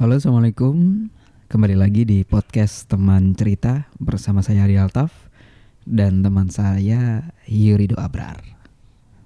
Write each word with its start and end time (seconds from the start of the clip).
Halo 0.00 0.16
assalamualaikum. 0.16 1.12
Kembali 1.52 1.76
lagi 1.76 2.08
di 2.08 2.24
podcast 2.24 2.88
teman 2.88 3.36
cerita 3.36 3.84
Bersama 4.00 4.40
saya 4.40 4.64
Ari 4.64 4.80
Altaf 4.80 5.12
Dan 5.84 6.24
teman 6.24 6.48
saya 6.48 7.28
Yurido 7.44 8.00
Abrar. 8.00 8.40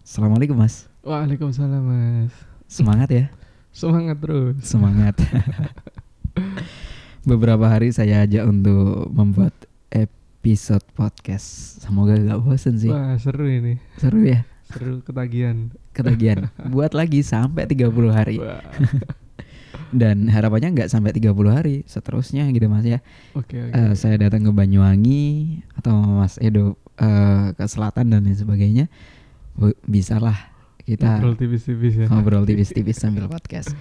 Assalamualaikum 0.02 0.58
mas. 0.58 0.90
Waalaikumsalam 1.06 1.78
mas. 1.78 2.34
Semangat 2.66 3.06
ya? 3.06 3.30
Semangat 3.70 4.18
terus. 4.18 4.58
Semangat. 4.66 5.14
Beberapa 7.30 7.70
hari 7.70 7.94
saya 7.94 8.26
ajak 8.26 8.42
untuk 8.42 9.14
membuat 9.14 9.54
episode 9.94 10.82
podcast. 10.98 11.86
Semoga 11.86 12.18
gak 12.18 12.42
bosen 12.42 12.82
sih. 12.82 12.90
Wah 12.90 13.14
seru 13.22 13.46
ini. 13.46 13.78
Seru 14.02 14.26
ya? 14.26 14.42
Seru 14.66 15.06
ketagihan. 15.06 15.70
Ketagihan. 15.94 16.50
Buat 16.74 16.98
lagi 16.98 17.22
sampai 17.22 17.62
30 17.70 17.94
hari. 18.10 18.42
Dan 19.94 20.26
harapannya 20.26 20.74
nggak 20.74 20.90
sampai 20.90 21.14
30 21.14 21.30
hari 21.48 21.86
Seterusnya 21.86 22.50
gitu 22.50 22.66
mas 22.66 22.82
ya 22.82 22.98
Oke 23.32 23.56
oke 23.56 23.70
Eh, 23.70 23.92
saya 23.94 24.18
datang 24.18 24.42
ke 24.42 24.50
Banyuwangi 24.50 25.22
atau 25.78 25.94
Mas 26.18 26.34
Edo 26.38 26.74
eh, 26.94 27.54
ke 27.54 27.64
selatan 27.64 28.10
dan 28.10 28.22
lain 28.22 28.34
sebagainya, 28.34 28.90
Bu- 29.54 29.78
bisalah 29.84 30.50
kita 30.82 31.16
Ngobrol 31.16 31.34
tipis-tipis 31.34 31.94
ya 31.96 32.06
ngobrol 32.06 32.44
tipis-tipis 32.44 32.98
sambil 32.98 33.24
podcast. 33.24 33.72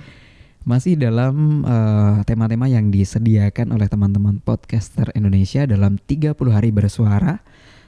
Masih 0.64 0.96
dalam 0.96 1.62
eh, 1.62 2.18
tema-tema 2.24 2.66
yang 2.66 2.88
disediakan 2.88 3.74
oleh 3.74 3.86
teman-teman 3.86 4.40
podcaster 4.40 5.12
Indonesia 5.12 5.66
dalam 5.66 6.00
30 6.00 6.32
hari 6.48 6.70
bersuara. 6.70 7.44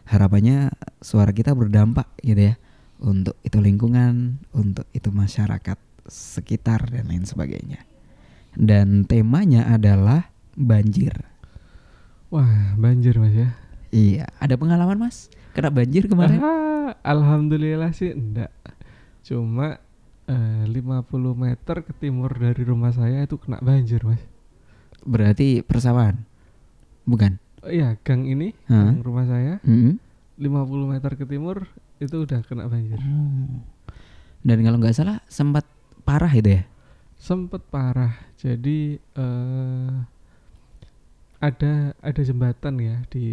Harapannya 0.05 0.69
suara 0.99 1.31
kita 1.31 1.53
berdampak 1.53 2.05
gitu 2.19 2.51
ya 2.51 2.55
untuk 2.99 3.33
itu 3.41 3.57
lingkungan, 3.57 4.37
untuk 4.51 4.85
itu 4.91 5.09
masyarakat 5.09 5.77
sekitar 6.05 6.91
dan 6.91 7.09
lain 7.09 7.25
sebagainya. 7.25 7.81
Dan 8.55 9.03
temanya 9.03 9.67
adalah 9.67 10.31
banjir. 10.55 11.11
Wah 12.27 12.73
banjir 12.75 13.15
mas 13.15 13.31
ya 13.31 13.49
Iya, 13.89 14.27
ada 14.39 14.55
pengalaman 14.55 14.97
Mas? 14.97 15.31
Kena 15.53 15.71
banjir 15.71 16.03
kemarin? 16.05 16.41
Ah, 16.41 16.99
Alhamdulillah 16.99 17.95
sih 17.95 18.11
enggak 18.11 18.51
Cuma 19.21 19.79
eh, 20.25 20.63
50 20.67 20.75
meter 21.31 21.75
ke 21.79 21.93
timur 21.93 22.27
dari 22.33 22.59
rumah 22.61 22.91
saya 22.91 23.23
itu 23.23 23.37
kena 23.37 23.61
banjir 23.61 24.03
mas 24.03 24.19
Berarti 24.99 25.61
persawahan? 25.61 26.17
Bukan? 27.05 27.37
oh, 27.61 27.71
Iya 27.71 27.95
gang 28.01 28.25
ini 28.25 28.51
Hah? 28.67 28.91
gang 28.91 28.99
rumah 28.99 29.23
saya 29.25 29.63
Hmm? 29.63 29.95
50 30.35 30.51
meter 30.91 31.11
ke 31.15 31.23
timur 31.23 31.71
itu 31.97 32.15
udah 32.19 32.43
kena 32.43 32.67
banjir 32.67 32.99
Oh. 32.99 33.63
Dan 34.43 34.59
kalau 34.59 34.77
nggak 34.77 34.93
salah 34.93 35.23
sempat 35.25 35.63
parah 36.03 36.29
itu 36.29 36.59
ya? 36.59 36.63
Sempet 37.25 37.65
parah 37.73 38.13
Jadi 38.37 39.01
eh 39.17 39.95
ada 41.41 41.93
ada 41.99 42.21
jembatan 42.25 42.79
ya 42.79 43.01
di 43.11 43.27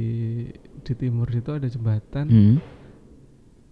di 0.84 0.92
timur 0.96 1.28
itu 1.32 1.50
ada 1.54 1.68
jembatan 1.68 2.26
Hmm? 2.28 2.58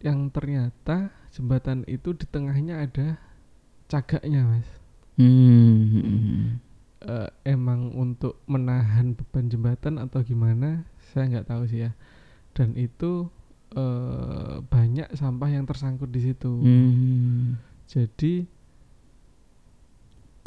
yang 0.00 0.32
ternyata 0.32 1.12
jembatan 1.28 1.84
itu 1.84 2.16
di 2.16 2.24
tengahnya 2.24 2.88
ada 2.88 3.20
cagaknya 3.88 4.48
mas 4.48 4.68
Hmm. 5.20 6.56
Eh, 7.00 7.28
emang 7.44 7.92
untuk 7.92 8.40
menahan 8.48 9.12
beban 9.12 9.48
jembatan 9.48 10.00
atau 10.00 10.24
gimana 10.24 10.88
saya 11.12 11.28
nggak 11.28 11.48
tahu 11.48 11.62
sih 11.68 11.84
ya 11.84 11.92
dan 12.56 12.72
itu 12.80 13.28
eh, 13.76 14.56
banyak 14.64 15.12
sampah 15.12 15.48
yang 15.52 15.68
tersangkut 15.68 16.08
di 16.08 16.20
situ 16.32 16.48
Hmm. 16.48 17.60
jadi 17.84 18.48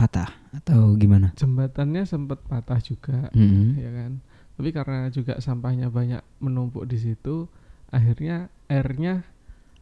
Patah 0.03 0.29
atau 0.53 0.93
gimana? 0.93 1.31
jembatannya 1.33 2.03
sempat 2.03 2.43
patah 2.43 2.77
juga 2.77 3.31
Hmm. 3.31 3.73
ya 3.73 3.89
kan 3.89 4.11
tapi 4.53 4.69
karena 4.69 5.07
juga 5.09 5.39
sampahnya 5.39 5.87
banyak 5.87 6.21
menumpuk 6.37 6.83
di 6.83 6.97
situ 6.97 7.47
akhirnya 7.87 8.47
airnya 8.67 9.23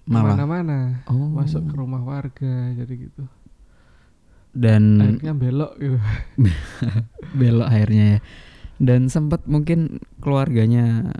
Malah. 0.03 0.21
ke 0.23 0.29
mana-mana 0.37 0.79
Oh. 1.05 1.27
masuk 1.27 1.65
ke 1.65 1.75
rumah 1.75 1.99
warga 1.99 2.71
jadi 2.71 2.93
gitu 3.01 3.25
Dan 4.51 4.99
akhirnya 4.99 5.33
belok 5.33 5.73
gitu 5.75 5.97
belok 7.39 7.67
akhirnya 7.67 8.05
ya. 8.05 8.19
Dan 8.77 9.07
sempat 9.07 9.45
mungkin 9.45 10.01
keluarganya 10.17 11.13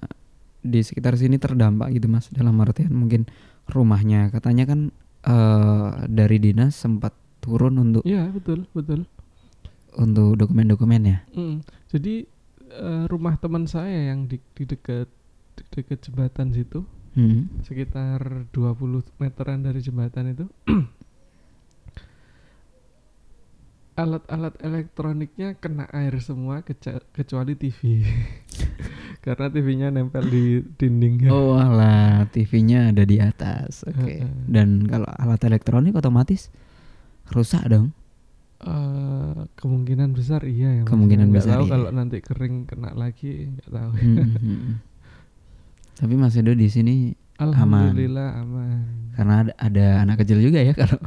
di 0.59 0.80
sekitar 0.80 1.16
sini 1.16 1.38
terdampak 1.38 1.90
gitu 1.92 2.06
Mas 2.06 2.28
dalam 2.30 2.58
artian 2.58 2.92
mungkin 2.92 3.30
rumahnya 3.66 4.30
katanya 4.30 4.66
kan 4.66 4.80
eh, 5.24 5.90
dari 6.08 6.38
dinas 6.38 6.74
sempat 6.74 7.14
turun 7.41 7.75
untuk 7.81 8.06
iya 8.06 8.29
betul 8.29 8.69
betul 8.72 9.09
untuk 9.97 10.40
dokumen-dokumennya. 10.40 11.28
Mm. 11.35 11.66
jadi 11.91 12.24
eh, 12.72 13.03
rumah 13.12 13.35
teman 13.41 13.68
saya 13.68 14.13
yang 14.13 14.29
di, 14.29 14.40
di 14.56 14.63
dekat 14.63 15.12
di 15.59 15.63
dekat 15.74 16.00
jembatan 16.06 16.56
situ 16.56 16.85
Hmm. 17.12 17.52
sekitar 17.68 18.47
20 18.56 19.03
meteran 19.19 19.59
dari 19.59 19.84
jembatan 19.84 20.31
itu 20.31 20.47
alat-alat 24.00 24.56
elektroniknya 24.63 25.59
kena 25.59 25.91
air 25.91 26.16
semua 26.23 26.63
kecuali 27.12 27.59
TV 27.59 28.08
karena 29.28 29.52
TV-nya 29.52 29.88
nempel 29.94 30.23
di 30.25 30.63
dinding 30.79 31.29
Oh 31.29 31.53
alah, 31.53 32.25
TV-nya 32.34 32.90
ada 32.90 33.06
di 33.06 33.22
atas. 33.22 33.85
Oke. 33.85 34.23
Heeh. 34.23 34.25
Dan 34.50 34.90
kalau 34.90 35.06
alat 35.06 35.46
elektronik 35.46 35.94
otomatis 35.94 36.50
rusak 37.31 37.64
dong. 37.72 37.96
Eh, 38.62 39.40
kemungkinan 39.58 40.14
besar 40.14 40.46
iya 40.46 40.81
ya. 40.81 40.84
Kemungkinan 40.86 41.34
besar 41.34 41.58
tahu 41.58 41.66
iya. 41.66 41.72
kalau 41.74 41.90
nanti 41.90 42.22
kering 42.22 42.69
kena 42.69 42.94
lagi 42.94 43.50
nggak 43.58 43.69
tahu 43.74 43.92
Hmm, 43.97 44.16
hmm, 44.22 44.38
hmm. 44.38 44.75
Tapi 45.97 46.14
Mas 46.14 46.38
Edo 46.38 46.53
di 46.53 46.70
sini 46.70 47.14
alhamdulillah 47.41 48.38
aman, 48.38 49.09
karena 49.18 49.34
ada, 49.41 49.53
ada 49.58 49.86
anak 50.06 50.22
kecil 50.22 50.38
juga 50.46 50.62
ya 50.62 50.78
kalau 50.78 51.02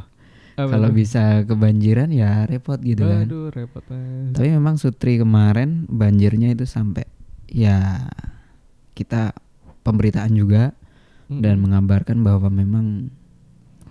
kalau 0.55 0.89
bisa 0.91 1.43
kebanjiran 1.47 2.11
ya 2.11 2.43
repot 2.43 2.79
gitu 2.83 3.07
kan. 3.07 3.23
aduh 3.27 3.47
repot 3.55 3.83
Mas. 3.87 4.35
Tapi 4.35 4.51
memang 4.51 4.75
Sutri 4.75 5.15
kemarin 5.15 5.87
banjirnya 5.87 6.51
itu 6.51 6.67
sampai 6.67 7.07
ya 7.47 8.03
kita 8.95 9.31
pemberitaan 9.83 10.35
juga 10.35 10.75
Mm-mm. 11.31 11.39
dan 11.39 11.59
mengabarkan 11.63 12.19
bahwa 12.23 12.51
memang 12.51 13.11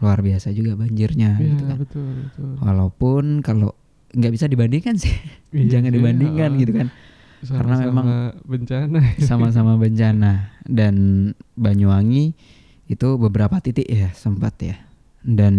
luar 0.05 0.21
biasa 0.21 0.53
juga 0.53 0.77
banjirnya 0.77 1.41
Iya, 1.41 1.49
gitu 1.49 1.65
kan. 1.65 1.77
betul 1.81 2.09
betul 2.29 2.49
Walaupun 2.61 3.25
kalau 3.41 3.73
nggak 4.13 4.31
bisa 4.31 4.47
dibandingkan 4.47 4.95
sih, 4.95 5.11
Iya 5.51 5.65
jangan 5.81 5.91
sih, 5.91 5.97
dibandingkan 5.97 6.51
ah. 6.53 6.59
gitu 6.61 6.73
kan. 6.77 6.89
Karena 7.45 7.75
Sama-sama 7.77 7.89
memang 7.89 8.09
bencana 8.45 8.99
Sama-sama 9.29 9.73
bencana 9.77 10.33
dan 10.65 10.95
Banyuwangi 11.57 12.37
itu 12.85 13.09
beberapa 13.17 13.57
titik 13.59 13.89
ya 13.89 14.13
sempat 14.13 14.55
ya. 14.61 14.77
Dan 15.21 15.55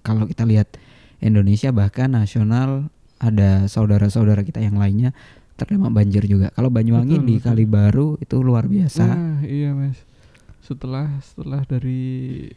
kalau 0.00 0.26
kita 0.26 0.46
lihat 0.46 0.78
Indonesia 1.18 1.70
bahkan 1.70 2.10
nasional 2.10 2.86
ada 3.18 3.66
saudara-saudara 3.66 4.42
kita 4.42 4.58
yang 4.58 4.78
lainnya 4.78 5.14
terdampak 5.54 5.94
banjir 5.94 6.26
juga. 6.26 6.50
Kalau 6.50 6.74
Banyuwangi 6.74 7.22
Betul, 7.22 7.28
di 7.28 7.34
betul. 7.38 7.46
Kalibaru 7.46 8.08
itu 8.18 8.36
luar 8.42 8.66
biasa. 8.66 9.04
Nah, 9.06 9.38
iya 9.46 9.70
mas. 9.70 10.02
Setelah 10.58 11.06
setelah 11.22 11.62
dari 11.62 12.50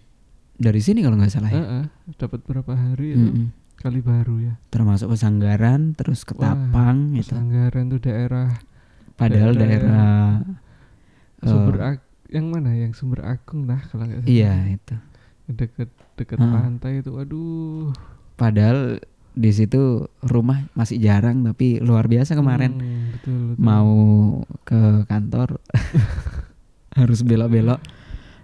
Dari 0.58 0.80
sini 0.80 1.00
kalau 1.00 1.16
nggak 1.16 1.30
salah 1.30 1.50
ya. 1.50 1.58
eh, 1.58 1.68
eh, 1.78 1.86
dapat 2.16 2.40
berapa 2.42 2.72
hari 2.72 3.14
itu 3.14 3.22
Mm-mm. 3.22 3.48
kali 3.76 4.00
baru 4.00 4.36
ya. 4.42 4.54
Termasuk 4.70 5.10
Pesanggaran, 5.10 5.92
terus 5.94 6.24
Ketapang 6.24 7.12
gitu. 7.14 7.34
Pesanggaran 7.34 7.84
tuh 7.88 8.00
daerah 8.00 8.50
Padahal 9.14 9.52
daerah, 9.54 10.44
eh, 11.38 11.46
sumber 11.46 11.76
Ag- 11.82 12.08
yang 12.28 12.48
mana 12.48 12.72
yang 12.72 12.92
sumber 12.92 13.22
agung 13.22 13.64
nah 13.64 13.80
kalau 13.82 14.04
nggak 14.04 14.22
salah. 14.22 14.32
iya 14.32 14.54
itu. 14.70 14.96
Deket 15.46 15.88
deket 16.16 16.38
Ah. 16.38 16.50
pantai 16.50 17.00
itu, 17.00 17.12
aduh. 17.14 17.92
Padahal 18.34 19.00
di 19.32 19.52
situ 19.52 20.04
rumah 20.22 20.64
masih 20.72 20.96
jarang 20.98 21.44
tapi 21.44 21.78
luar 21.78 22.08
biasa 22.08 22.34
kemarin 22.34 22.72
Hmm, 22.74 23.12
betul, 23.12 23.36
betul. 23.52 23.60
mau 23.60 23.92
ke 24.64 24.80
kantor 25.06 25.60
harus 26.96 27.20
belok-belok 27.22 27.84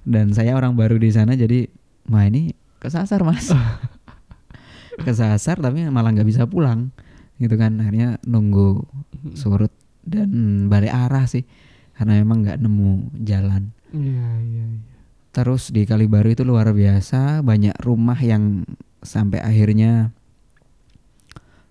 dan 0.03 0.31
saya 0.31 0.51
orang 0.51 0.75
baru 0.75 0.95
di 0.95 1.07
sana 1.07 1.31
jadi 1.33 1.71
wah 2.11 2.27
ini 2.27 2.51
kesasar 2.83 3.23
mas. 3.23 3.49
Kesasar 5.07 5.57
tapi 5.63 5.87
malah 5.87 6.11
nggak 6.11 6.27
bisa 6.27 6.43
pulang. 6.45 6.91
Gitu 7.39 7.55
kan 7.57 7.79
akhirnya 7.79 8.21
nunggu 8.27 8.85
surut 9.33 9.71
dan 10.05 10.67
balik 10.69 10.93
arah 10.93 11.25
sih 11.25 11.47
karena 11.95 12.21
memang 12.21 12.43
nggak 12.45 12.59
nemu 12.59 12.91
jalan. 13.23 13.71
Iya 13.95 14.29
iya 14.43 14.65
iya. 14.67 14.89
terus 15.31 15.71
di 15.71 15.87
Kalibaru 15.87 16.35
itu 16.35 16.43
luar 16.43 16.75
biasa 16.75 17.39
banyak 17.39 17.71
rumah 17.79 18.19
yang 18.19 18.67
sampai 18.99 19.39
akhirnya 19.39 20.11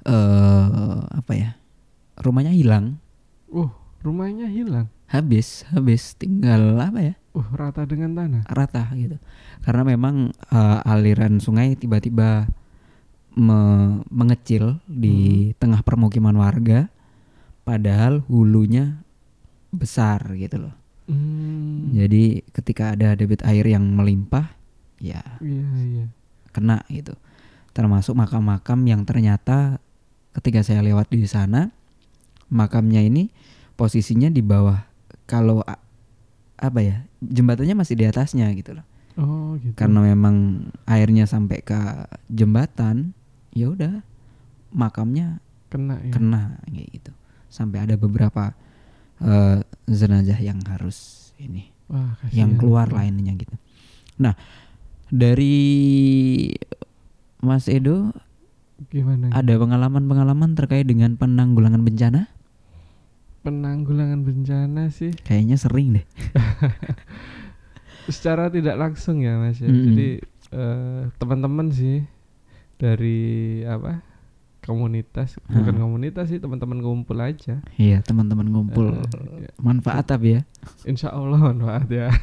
eh 0.09 0.97
apa 1.13 1.33
ya 1.37 1.51
rumahnya 2.17 2.57
hilang. 2.57 2.97
Uh, 3.53 3.69
rumahnya 4.01 4.49
hilang. 4.49 4.89
habis 5.11 5.67
habis. 5.75 6.15
Tinggal 6.17 6.79
apa 6.79 7.01
ya 7.03 7.15
Uh, 7.31 7.47
rata 7.55 7.87
dengan 7.87 8.11
tanah. 8.19 8.43
rata 8.51 8.91
gitu 8.99 9.15
karena 9.63 9.87
memang 9.87 10.35
eh, 10.51 10.79
aliran 10.83 11.39
sungai 11.39 11.79
tiba-tiba 11.79 12.51
me- 13.39 14.03
mengecil 14.11 14.83
di 14.91 15.51
tengah 15.63 15.87
permukiman 15.87 16.35
warga 16.35 16.91
padahal 17.63 18.27
hulunya 18.27 18.99
besar 19.71 20.35
gitu 20.35 20.67
loh. 20.67 20.75
Hmm. 21.07 21.95
Jadi 21.95 22.43
ketika 22.51 22.99
ada 22.99 23.15
debit 23.15 23.43
air 23.47 23.63
yang 23.67 23.83
melimpah 23.83 24.51
ya 24.99 25.23
Iya 25.39 25.71
iya. 25.87 26.05
kena 26.51 26.83
gitu. 26.91 27.15
Termasuk 27.71 28.19
makam-makam 28.19 28.79
yang 28.91 29.07
ternyata 29.07 29.79
ketika 30.35 30.67
saya 30.67 30.83
lewat 30.83 31.11
di 31.11 31.27
sana 31.31 31.71
makamnya 32.51 33.03
ini 33.03 33.31
posisinya 33.79 34.31
di 34.31 34.43
bawah 34.43 34.83
kalau 35.31 35.63
apa 36.61 36.81
ya 36.85 36.97
jembatannya 37.25 37.73
masih 37.73 37.97
di 37.97 38.05
atasnya 38.05 38.53
gitu 38.53 38.77
loh. 38.77 38.87
Oh 39.17 39.57
gitu. 39.59 39.75
Karena 39.75 40.05
memang 40.05 40.69
airnya 40.85 41.25
sampai 41.25 41.65
ke 41.65 41.77
jembatan 42.29 43.17
ya 43.57 43.73
udah 43.73 44.05
makamnya 44.71 45.41
kena 45.73 45.99
ya. 46.05 46.13
kena 46.13 46.43
kayak 46.69 46.89
gitu. 47.01 47.13
Sampai 47.51 47.83
ada 47.83 47.97
beberapa 47.97 48.53
eh, 49.25 49.65
jenazah 49.89 50.39
yang 50.39 50.61
harus 50.69 51.31
ini 51.41 51.73
Wah, 51.91 52.15
yang 52.31 52.55
keluar 52.61 52.93
lainnya 52.93 53.35
gitu. 53.35 53.57
Nah, 54.21 54.37
dari 55.11 55.59
Mas 57.41 57.67
Edo 57.67 58.13
Gimana? 58.93 59.33
ada 59.33 59.55
pengalaman-pengalaman 59.57 60.55
terkait 60.55 60.85
dengan 60.87 61.17
penanggulangan 61.17 61.83
bencana? 61.83 62.31
Penanggulangan 63.41 64.21
bencana 64.21 64.89
sih 64.89 65.11
Kayaknya 65.19 65.57
sering 65.57 65.89
deh. 65.95 66.07
secara 68.07 68.49
tidak 68.49 68.75
langsung 68.77 69.21
ya 69.21 69.39
mas 69.39 69.57
ya 69.57 69.67
Mm-mm. 69.67 69.87
jadi 69.87 70.09
eh, 70.51 71.03
teman-teman 71.17 71.71
sih 71.71 72.03
dari 72.75 73.21
apa 73.63 74.03
komunitas 74.61 75.39
bukan 75.47 75.73
Ah. 75.73 75.81
komunitas 75.81 76.27
sih 76.27 76.37
teman-teman 76.37 76.79
ngumpul 76.79 77.17
aja 77.17 77.65
Iya, 77.77 78.03
teman-teman 78.03 78.45
ngumpul 78.47 78.93
ya. 79.39 79.51
manfaat 79.57 80.05
tapi 80.07 80.37
ya. 80.37 80.41
insya 80.85 81.09
Allah 81.09 81.39
manfaat 81.39 81.87
ya 81.89 82.09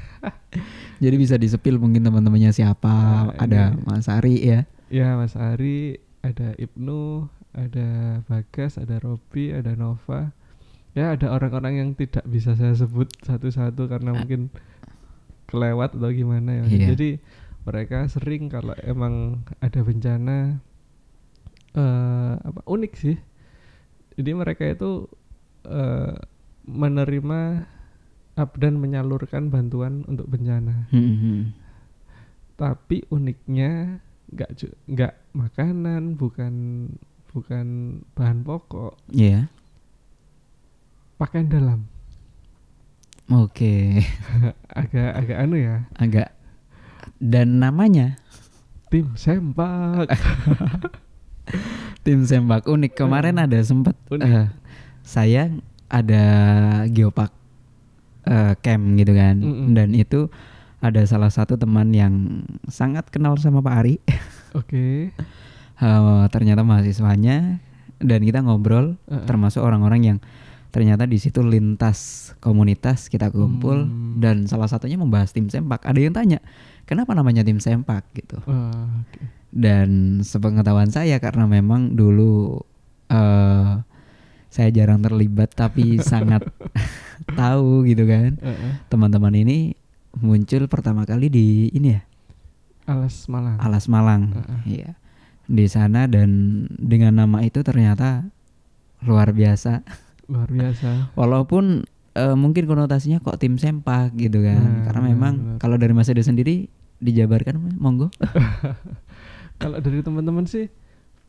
Jadi 0.97 1.15
bisa 1.15 1.37
disepil 1.37 1.77
mungkin 1.77 2.01
teman-temannya 2.01 2.49
siapa. 2.51 2.89
Ah, 2.89 3.29
ada 3.37 3.69
ini. 3.71 3.85
Mas 3.85 4.05
Ari 4.07 4.35
ya. 4.39 4.59
ya 4.89 5.13
Mas 5.13 5.33
Ari 5.33 6.01
ada 6.19 6.57
Ibnu 6.57 7.29
ada 7.53 7.89
Bagas 8.23 8.75
ada 8.75 8.97
Robi 8.97 9.49
ada 9.51 9.73
Nova 9.73 10.33
ya 10.97 11.13
ada 11.13 11.29
orang-orang 11.29 11.73
yang 11.77 11.89
tidak 11.93 12.25
bisa 12.25 12.57
saya 12.57 12.73
sebut 12.73 13.05
satu-satu 13.21 13.85
karena 13.85 14.11
Ah. 14.11 14.17
mungkin 14.17 14.49
kelewat 15.45 15.93
atau 15.93 16.09
gimana 16.09 16.57
ya. 16.57 16.63
Iya. 16.65 16.87
jadi 16.91 17.09
mereka 17.63 18.07
sering 18.07 18.49
kalau 18.49 18.73
emang 18.81 19.13
ada 19.59 19.79
bencana 19.79 20.57
eh 21.71 22.33
apa 22.35 22.61
unik 22.65 22.93
sih 22.95 23.17
jadi 24.15 24.33
mereka 24.33 24.65
itu 24.65 25.05
eh 25.63 26.17
menerima 26.65 27.63
up 28.35 28.51
dan 28.55 28.75
menyalurkan 28.75 29.47
bantuan 29.47 30.01
untuk 30.03 30.25
bencana 30.25 30.89
Hmm, 30.89 31.53
tapi 32.55 33.05
uniknya 33.07 34.01
nggak 34.27 34.49
nggak 34.87 35.13
makanan 35.31 36.17
bukan 36.17 36.53
bukan 37.29 37.67
bahan 38.11 38.41
pokok 38.41 38.97
Iya. 39.09 39.47
Pakaian 41.17 41.49
dalam 41.49 41.79
Oke. 43.27 43.99
agak 44.71 45.09
agak 45.13 45.37
anu 45.43 45.59
ya 45.59 45.83
Agak 45.93 46.31
dan 47.19 47.59
namanya 47.59 48.15
tim 48.87 49.11
sempak 49.17 50.07
tim 52.07 52.23
sembak 52.23 52.63
unik. 52.63 52.95
Kemarin 52.95 53.35
ada 53.35 53.59
sempat 53.59 53.95
Unik. 54.07 54.23
eh, 54.23 54.47
saya 55.03 55.51
ada 55.91 56.23
geopark 56.87 57.31
eh, 58.23 58.53
camp 58.59 58.83
gitu 58.95 59.11
kan. 59.11 59.35
Mm-mm. 59.39 59.75
Dan 59.75 59.91
itu 59.91 60.31
ada 60.79 61.03
salah 61.03 61.27
satu 61.27 61.59
teman 61.59 61.91
yang 61.91 62.43
sangat 62.67 63.11
kenal 63.11 63.35
sama 63.35 63.59
Pak 63.59 63.75
Ari. 63.75 63.95
oke 64.59 65.11
Eh, 65.77 66.23
ternyata 66.33 66.65
mahasiswanya 66.65 67.61
dan 68.01 68.19
kita 68.25 68.41
ngobrol 68.41 68.97
Heeh. 69.05 69.25
termasuk 69.29 69.61
orang-orang 69.61 70.01
yang 70.01 70.17
ternyata 70.77 71.09
di 71.09 71.17
situ 71.17 71.41
lintas 71.41 72.29
komunitas 72.37 73.09
kita 73.09 73.33
kumpul 73.33 73.89
Hmm. 73.89 74.21
dan 74.21 74.45
salah 74.45 74.69
satunya 74.69 74.93
membahas 74.93 75.33
tim 75.33 75.49
sempak. 75.49 75.81
Ada 75.81 75.97
yang 75.97 76.13
tanya, 76.13 76.37
"Kenapa 76.85 77.17
namanya 77.17 77.41
tim 77.41 77.57
sempak?" 77.57 78.05
gitu. 78.13 78.37
Wah, 78.45 79.01
oke. 79.01 79.25
Dan 79.49 80.21
sepengetahuan 80.21 80.93
saya 80.93 81.17
karena 81.17 81.49
memang 81.49 81.97
dulu 81.97 82.61
eh 83.09 83.81
saya 84.47 84.69
jarang 84.69 85.01
terlibat 85.01 85.49
tapi 85.51 85.97
sangat 86.13 86.45
tahu 87.39 87.81
gitu 87.89 88.05
kan. 88.05 88.37
Teman-teman 88.87 89.33
ini 89.33 89.73
muncul 90.13 90.69
pertama 90.69 91.03
kali 91.03 91.25
di 91.27 91.47
ini 91.73 91.97
ya, 91.97 92.01
alas 92.85 93.25
malang 93.25 93.57
Alas 93.57 93.89
Malang. 93.89 94.21
Iya. 94.61 94.93
Di 95.47 95.65
sana 95.65 96.05
dan 96.05 96.29
dengan 96.69 97.17
nama 97.17 97.41
itu 97.41 97.65
ternyata 97.65 98.29
luar 99.01 99.33
biasa. 99.33 99.81
Luar 100.27 100.47
biasa 100.47 101.11
Walaupun 101.13 101.83
eh, 102.13 102.35
mungkin 102.35 102.63
konotasinya 102.65 103.19
kok 103.19 103.37
tim 103.37 103.55
sempak 103.55 104.11
gitu 104.13 104.41
kan. 104.41 104.59
Nah, 104.59 104.83
Karena 104.83 105.01
memang 105.07 105.33
kalau 105.57 105.75
dari 105.75 105.91
Mas 105.91 106.07
Edo 106.07 106.19
sendiri 106.19 106.67
dijabarkan 106.97 107.77
monggo. 107.77 108.09
kalau 109.61 109.77
dari 109.77 110.01
teman-teman 110.01 110.45
sih 110.45 110.67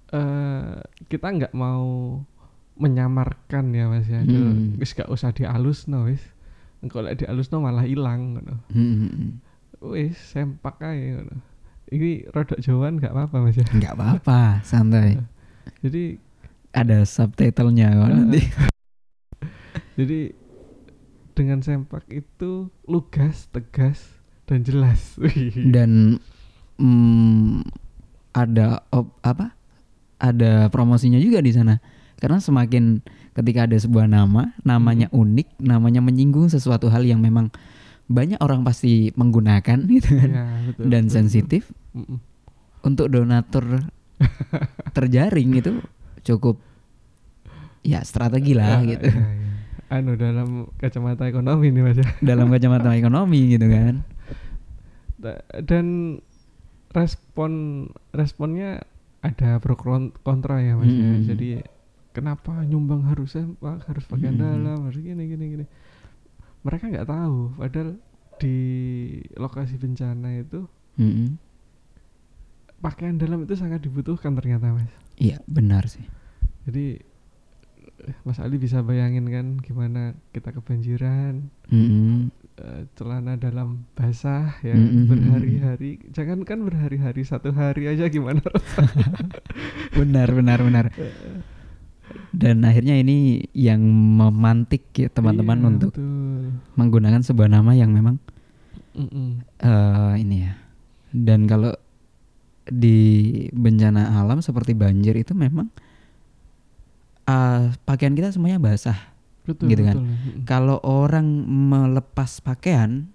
eh 0.09 0.77
kita 1.07 1.29
nggak 1.29 1.53
mau 1.53 2.17
menyamarkan 2.75 3.69
ya 3.71 3.85
mas 3.87 4.07
ya 4.07 4.23
Hmm. 4.23 4.79
wis 4.79 4.93
gak 4.93 5.07
usah 5.07 5.31
dialus 5.31 5.85
no 5.85 6.07
wis 6.07 6.23
kalau 6.87 7.11
dialus 7.11 7.51
no 7.51 7.59
malah 7.59 7.83
hilang 7.83 8.35
ngono. 8.35 8.55
Hmm, 8.71 9.43
wis 9.85 10.17
sempak 10.17 10.79
aja 10.79 10.95
ngono. 11.19 11.37
ini 11.89 12.25
rodok 12.27 12.57
jauhan 12.59 12.97
nggak 12.97 13.11
apa-apa 13.11 13.37
mas 13.43 13.57
ya 13.57 13.67
Nggak 13.69 13.93
apa-apa, 13.93 14.63
santai. 14.63 15.19
jadi 15.81 16.17
Ada 16.71 17.03
subtitlenya 17.03 17.93
kok 17.93 18.09
nanti. 18.09 18.41
Jadi 19.99 20.31
dengan 21.35 21.59
sempak 21.59 22.07
itu 22.07 22.71
lugas 22.87 23.51
tegas 23.51 23.99
dan 24.47 24.63
jelas. 24.63 25.19
Dan 25.75 26.23
mm, 26.79 27.67
ada 28.31 28.87
op, 28.95 29.19
apa? 29.27 29.59
Ada 30.23 30.71
promosinya 30.71 31.19
juga 31.19 31.43
di 31.43 31.51
sana. 31.51 31.83
Karena 32.19 32.39
semakin 32.39 33.03
ketika 33.35 33.67
ada 33.67 33.79
sebuah 33.79 34.07
nama, 34.11 34.55
namanya 34.63 35.07
unik, 35.11 35.63
namanya 35.63 36.03
menyinggung 36.03 36.51
sesuatu 36.51 36.91
hal 36.91 37.07
yang 37.07 37.23
memang 37.23 37.51
banyak 38.11 38.39
orang 38.43 38.63
pasti 38.63 39.11
menggunakan 39.15 39.83
gitu 39.99 40.11
kan. 40.15 40.31
Ya, 40.31 40.47
betul, 40.63 40.85
dan 40.91 41.03
betul, 41.07 41.15
sensitif 41.15 41.63
betul. 41.91 42.19
Untuk 42.87 43.07
donatur 43.11 43.87
terjaring 44.97 45.51
itu 45.59 45.83
cukup 46.23 46.59
ya 47.87 48.03
strategi 48.03 48.59
lah 48.59 48.83
Ya, 48.83 48.99
gitu 48.99 49.07
ya, 49.11 49.23
ya. 49.23 49.48
Anu 49.89 50.15
dalam 50.15 50.49
kacamata 50.77 51.25
ekonomi 51.25 51.69
nih 51.69 51.83
mas 51.83 51.97
ya 51.97 52.09
dalam 52.23 52.49
kacamata 52.49 52.93
ekonomi 52.93 53.51
gitu 53.51 53.67
kan 53.67 54.05
Da- 55.17 55.43
dan 55.61 56.19
respon 56.91 57.53
responnya 58.11 58.85
ada 59.21 59.59
pro 59.59 59.75
kon- 59.75 60.15
kontra 60.19 60.61
ya 60.61 60.73
mas 60.73 60.89
ya. 60.89 60.95
Mm. 60.95 61.23
jadi 61.27 61.49
kenapa 62.11 62.63
nyumbang 62.63 63.03
harus 63.05 63.33
sempak 63.33 63.83
harus 63.85 64.05
pakaian 64.05 64.33
Mm. 64.33 64.41
dalam 64.41 64.79
harus 64.85 64.99
gini 64.99 65.23
gini 65.25 65.45
gini 65.51 65.65
mereka 66.61 66.87
nggak 66.87 67.07
tahu 67.07 67.57
padahal 67.57 67.97
di 68.37 68.57
lokasi 69.35 69.75
bencana 69.75 70.39
itu 70.39 70.69
Mm-mm. 70.97 71.35
pakaian 72.79 73.17
dalam 73.17 73.43
itu 73.43 73.55
sangat 73.55 73.81
dibutuhkan 73.81 74.31
ternyata 74.33 74.71
mas 74.71 74.91
iya 75.17 75.43
benar 75.45 75.87
sih 75.87 76.05
jadi 76.63 77.03
Mas 78.23 78.39
Ali 78.39 78.57
bisa 78.57 78.81
bayangin 78.81 79.27
kan 79.27 79.47
gimana 79.59 80.15
kita 80.31 80.55
kebanjiran 80.55 81.51
Mm-mm. 81.69 82.31
eh, 82.57 82.83
celana 82.95 83.35
dalam 83.35 83.85
basah 83.93 84.55
ya 84.63 84.79
Mm-mm. 84.79 85.11
berhari-hari 85.11 85.99
jangan 86.15 86.47
kan 86.47 86.63
berhari-hari 86.63 87.27
satu 87.27 87.51
hari 87.51 87.91
aja 87.91 88.07
gimana 88.07 88.39
benar 89.99 90.31
benar 90.31 90.59
benar 90.63 90.87
dan 92.33 92.65
akhirnya 92.65 92.97
ini 92.97 93.45
yang 93.53 93.83
memantik 94.17 94.87
ya 94.95 95.09
teman-teman 95.11 95.59
Iya, 95.59 95.69
untuk 95.69 95.91
betul. 95.93 96.43
menggunakan 96.79 97.21
sebuah 97.21 97.51
nama 97.51 97.75
yang 97.75 97.91
memang 97.93 98.17
Mm-mm. 98.95 99.43
eh 99.59 100.15
ini 100.23 100.37
ya 100.47 100.55
dan 101.13 101.45
kalau 101.45 101.75
di 102.69 102.99
bencana 103.51 104.13
alam 104.21 104.45
seperti 104.45 104.77
banjir 104.77 105.17
itu 105.17 105.33
memang 105.33 105.73
eh, 107.29 107.63
pakaian 107.85 108.13
kita 108.13 108.31
semuanya 108.31 108.57
basah 108.59 108.97
betul 109.45 109.69
Gitu 109.69 109.81
kan. 109.83 109.97
betul. 109.97 110.09
Kalau 110.45 110.77
orang 110.81 111.25
melepas 111.45 112.39
pakaian 112.39 113.09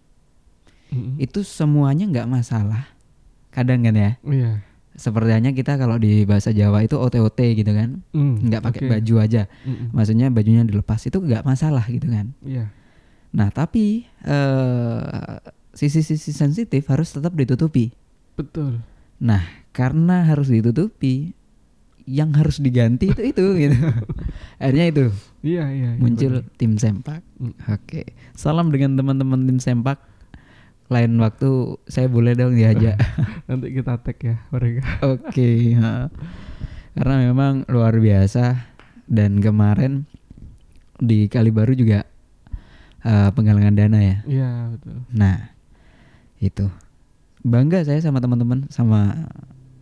Mm-mm. 0.88 1.18
itu 1.18 1.42
semuanya 1.42 2.06
nggak 2.06 2.26
masalah 2.28 2.86
kadang 3.50 3.82
kan 3.82 3.94
ya 3.94 4.12
iya 4.24 4.62
sepertinya 4.94 5.50
kita 5.50 5.74
kalau 5.74 5.98
di 5.98 6.22
bahasa 6.24 6.50
Jawa 6.50 6.82
itu 6.82 6.94
OTOT 6.94 7.34
gitu 7.56 7.70
kan 7.70 8.06
Hmm, 8.10 8.38
nggak 8.40 8.62
pakai 8.62 8.82
oke. 8.84 8.90
baju 8.92 9.14
aja 9.20 9.50
Mm-mm. 9.64 9.90
maksudnya 9.90 10.30
bajunya 10.30 10.62
dilepas 10.62 11.02
itu 11.02 11.18
nggak 11.18 11.42
masalah 11.44 11.82
gitu 11.88 12.06
kan 12.08 12.34
Iya. 12.42 12.70
nah 13.30 13.50
tapi 13.50 14.06
eh, 14.22 15.38
sisi-sisi 15.72 16.30
sensitif 16.30 16.86
harus 16.88 17.10
tetap 17.10 17.34
ditutupi 17.34 17.90
Betul. 18.34 18.86
nah 19.18 19.42
karena 19.70 20.22
harus 20.24 20.46
ditutupi 20.48 21.34
yang 22.06 22.34
harus 22.34 22.58
diganti 22.58 23.10
itu 23.10 23.22
itu 23.26 23.46
gitu 23.62 23.78
akhirnya 24.58 24.86
itu 24.88 25.06
Iya, 25.44 25.68
iya. 25.70 25.90
iya, 25.92 26.00
muncul 26.00 26.40
benar. 26.40 26.56
tim 26.56 26.74
sempak 26.76 27.22
Mm. 27.36 27.56
oke 27.68 28.02
salam 28.34 28.70
dengan 28.70 28.96
teman-teman 28.96 29.44
tim 29.44 29.60
sempak 29.60 30.00
lain 30.88 31.16
waktu 31.18 31.50
saya 31.86 32.08
boleh 32.08 32.32
dong 32.32 32.54
diajak 32.54 32.96
Nanti 33.48 33.72
kita 33.72 33.98
tag 33.98 34.16
ya 34.18 34.40
mereka. 34.50 34.84
Oke, 35.02 35.76
karena 36.94 37.16
memang 37.20 37.66
luar 37.68 37.98
biasa 37.98 38.62
dan 39.06 39.40
kemarin 39.40 40.06
di 40.96 41.26
Kalibaru 41.26 41.74
juga 41.74 42.08
eh, 43.02 43.30
penggalangan 43.32 43.74
dana 43.74 44.00
ya. 44.00 44.18
Iya, 44.24 44.50
betul. 44.72 44.96
Nah, 45.10 45.52
itu 46.38 46.68
bangga 47.42 47.84
saya 47.84 48.00
sama 48.00 48.20
teman-teman, 48.20 48.70
sama 48.70 49.28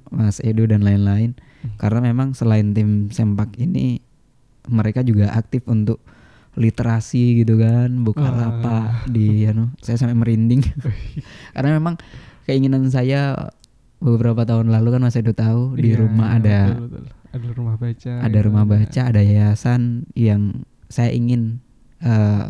Mas 0.07 0.39
Edo 0.39 0.63
dan 0.63 0.81
lain-lain, 0.81 1.37
karena 1.77 1.99
memang 2.01 2.33
selain 2.33 2.71
tim 2.71 3.09
sempak 3.09 3.53
ini 3.57 4.01
mereka 4.67 5.01
juga 5.01 5.33
aktif 5.33 5.65
untuk 5.65 6.01
literasi 6.53 7.41
gitu 7.41 7.55
kan, 7.55 8.03
buka 8.03 8.27
lapak 8.27 9.07
di 9.07 9.47
anu, 9.47 9.71
saya 9.79 9.95
sampai 9.95 10.13
merinding. 10.13 10.59
karena 11.55 11.79
memang 11.79 11.95
keinginan 12.43 12.91
saya 12.91 13.51
beberapa 13.97 14.43
tahun 14.43 14.67
lalu 14.67 14.97
kan 14.97 15.01
Mas 15.01 15.15
Edo 15.15 15.31
tahu 15.31 15.77
di 15.77 15.93
Iya, 15.93 16.03
rumah 16.03 16.27
iya, 16.27 16.37
ada 16.41 16.59
betul, 16.67 16.87
betul. 16.89 17.03
ada 17.31 17.47
rumah 17.55 17.75
baca. 17.79 18.11
ada 18.19 18.27
gitu, 18.33 18.45
rumah 18.49 18.63
ya. 18.65 18.69
baca, 18.69 19.01
ada 19.07 19.21
yayasan 19.21 19.81
yang 20.11 20.41
saya 20.91 21.15
ingin 21.15 21.61
eh, 22.01 22.45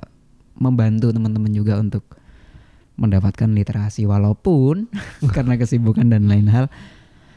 membantu 0.58 1.14
teman-teman 1.14 1.52
juga 1.54 1.78
untuk 1.78 2.02
mendapatkan 2.98 3.50
literasi 3.50 4.06
walaupun 4.06 4.90
karena 5.36 5.58
kesibukan 5.58 6.10
dan 6.10 6.26
lain 6.26 6.50
hal 6.50 6.66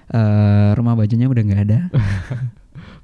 eh, 0.07 0.71
rumah 0.73 0.95
bacanya 0.95 1.27
udah 1.27 1.43
nggak 1.43 1.63
ada 1.63 1.79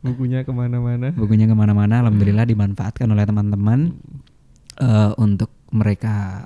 Bukunya 0.01 0.41
ke 0.41 0.49
mana-mana. 0.51 1.13
bukunya 1.13 1.45
ke 1.45 1.53
mana-mana 1.53 2.01
alhamdulillah 2.01 2.45
dimanfaatkan 2.45 3.05
oleh 3.07 3.23
teman-teman 3.23 3.93
eh, 4.77 5.13
untuk 5.17 5.53
mereka 5.71 6.41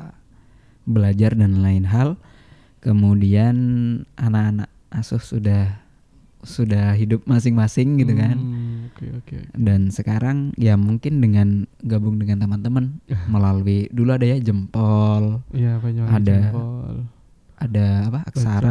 belajar 0.84 1.32
dan 1.32 1.58
lain 1.58 1.86
hal 1.86 2.18
kemudian 2.78 3.56
anak-anak 4.14 4.68
asuh 4.90 5.18
sudah 5.18 5.80
sudah 6.42 6.92
hidup 6.92 7.24
masing-masing 7.24 7.96
gitu 7.96 8.12
kan 8.12 8.36
Hmm, 8.36 8.92
Oke, 8.92 9.06
oke. 9.08 9.36
dan 9.56 9.88
sekarang 9.88 10.52
ya 10.54 10.76
mungkin 10.76 11.18
dengan 11.18 11.48
gabung 11.80 12.14
dengan 12.14 12.36
teman-teman 12.38 13.00
melalui 13.32 13.88
dulu 13.88 14.12
ada 14.12 14.26
ya 14.26 14.36
jempol 14.38 15.40
Iya, 15.50 15.80
Ada 15.80 16.52
Jempol. 16.52 16.94
ada 17.56 17.86
apa 18.04 18.18
aksara 18.28 18.70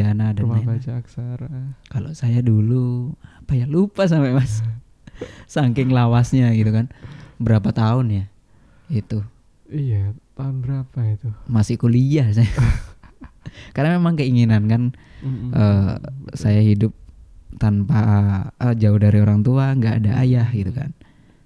Semenjana 0.00 0.26
dan 0.30 0.42
Rumah 0.44 0.56
lain 0.56 0.68
baca 0.70 0.92
aksara. 0.96 1.48
kalau 1.88 2.10
saya 2.12 2.38
dulu 2.40 3.12
apa 3.36 3.52
ya 3.52 3.66
lupa 3.66 4.04
sampai 4.04 4.30
mas 4.30 4.62
saking 5.46 5.90
lawasnya 5.90 6.52
gitu 6.52 6.70
kan 6.70 6.86
berapa 7.36 7.68
tahun 7.68 8.06
ya 8.12 8.24
itu 8.88 9.20
Iya, 9.66 10.16
tahun 10.32 10.62
berapa 10.62 10.96
itu? 11.10 11.28
masih 11.44 11.76
kuliah 11.76 12.30
saya 12.30 12.48
karena 13.74 13.94
memang 13.94 14.14
keinginan 14.14 14.64
kan 14.64 14.82
Mm-mm. 15.20 15.50
eh, 15.50 15.92
Betul. 15.98 16.32
saya 16.32 16.60
hidup 16.60 16.92
tanpa 17.54 18.00
eh, 18.54 18.74
jauh 18.74 18.96
dari 18.96 19.18
orang 19.18 19.42
tua 19.42 19.72
nggak 19.72 19.94
ada 19.98 20.12
ayah 20.20 20.48
gitu 20.48 20.70
kan 20.70 20.94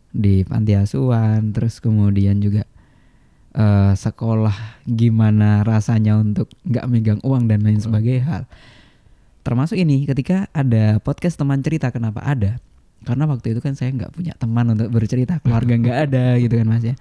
di 0.08 0.44
panti 0.44 0.76
asuhan 0.76 1.50
terus 1.50 1.78
kemudian 1.78 2.36
juga 2.38 2.68
eh, 3.52 3.92
sekolah 3.94 4.82
gimana 4.84 5.62
rasanya 5.62 6.18
untuk 6.18 6.48
nggak 6.64 6.86
megang 6.88 7.20
uang 7.24 7.48
dan 7.48 7.64
lain 7.64 7.80
sebagainya 7.80 8.24
hal. 8.24 8.42
Termasuk 9.42 9.74
ini 9.74 10.06
ketika 10.06 10.46
ada 10.54 11.02
podcast 11.02 11.34
teman 11.34 11.60
cerita 11.60 11.90
kenapa 11.90 12.22
ada? 12.22 12.62
Karena 13.02 13.26
waktu 13.26 13.58
itu 13.58 13.60
kan 13.60 13.74
saya 13.74 13.90
nggak 13.90 14.14
punya 14.14 14.32
teman 14.38 14.70
untuk 14.70 14.86
bercerita 14.94 15.42
keluarga 15.42 15.74
nggak 15.74 15.98
ada 16.08 16.38
gitu 16.38 16.54
kan 16.62 16.66
mas 16.70 16.84
ya. 16.86 16.94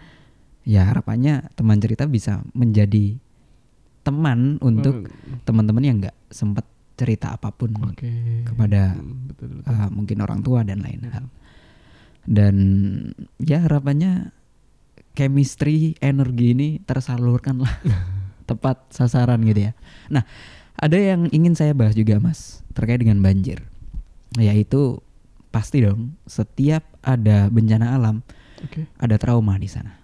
Ya 0.62 0.86
harapannya 0.86 1.50
teman 1.58 1.77
cerita 1.81 2.05
bisa 2.05 2.41
menjadi 2.53 3.17
teman 4.01 4.58
untuk 4.65 5.05
Mm, 5.05 5.46
teman-teman 5.46 5.84
yang 5.86 5.98
nggak 6.01 6.17
sempat 6.34 6.65
cerita 6.98 7.34
apa 7.38 7.53
pun 7.53 7.74
Oke. 7.86 8.10
kepada 8.46 8.98
betul, 8.98 9.62
betul. 9.62 9.70
uh, 9.70 9.89
mungkin 9.93 10.17
orang 10.22 10.41
tua 10.41 10.65
dan 10.65 10.81
lain 10.81 11.05
hal. 11.05 11.25
Dan 12.25 12.55
ya 13.41 13.65
harapannya 13.65 14.34
chemistry 15.12 15.94
energi 16.00 16.53
ini 16.53 16.68
tersalurkan 16.82 17.62
lah 17.62 17.74
tepat 18.50 18.84
sasaran 18.89 19.41
gitu 19.44 19.68
ya 19.68 19.72
nah 20.08 20.24
ada 20.75 20.96
yang 20.96 21.27
ingin 21.30 21.53
saya 21.53 21.72
bahas 21.72 21.94
juga 21.94 22.18
mas 22.18 22.63
terkait 22.72 22.98
dengan 22.98 23.20
banjir 23.20 23.62
yaitu 24.36 25.03
pasti 25.50 25.84
dong 25.84 26.15
setiap 26.24 26.82
ada 27.01 27.48
bencana 27.48 27.91
alam 27.91 28.24
Oke. 28.62 28.88
ada 28.96 29.15
trauma 29.15 29.56
di 29.56 29.68
sana 29.68 30.00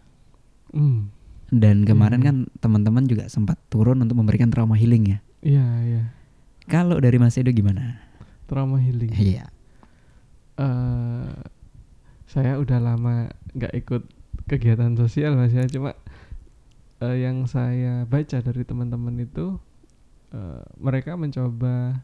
Hmm. 0.68 1.08
dan 1.48 1.88
kemarin 1.88 2.20
Hmm. 2.20 2.28
kan 2.28 2.38
teman-teman 2.60 3.08
juga 3.08 3.32
sempat 3.32 3.56
turun 3.68 3.96
untuk 3.98 4.16
memberikan 4.16 4.52
trauma 4.52 4.76
healing 4.76 5.08
ya 5.08 5.20
Iya, 5.40 5.66
iya. 5.82 6.04
kalau 6.68 7.00
dari 7.00 7.16
mas 7.16 7.36
Edo 7.36 7.50
gimana 7.50 8.04
Trauma 8.46 8.76
healing. 8.78 9.12
iya 9.12 9.48
eh 10.58 11.32
saya 12.28 12.60
udah 12.60 12.80
lama 12.82 13.32
nggak 13.54 13.74
ikut 13.78 14.04
kegiatan 14.48 14.96
sosial 14.96 15.36
mas 15.36 15.52
ya 15.52 15.68
cuma 15.68 15.94
eh, 17.00 17.18
yang 17.22 17.46
saya 17.46 18.08
baca 18.08 18.40
dari 18.40 18.64
teman-teman 18.64 19.20
itu 19.20 19.60
eh, 20.32 20.64
mereka 20.80 21.16
mencoba 21.16 22.02